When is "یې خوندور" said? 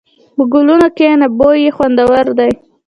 1.65-2.27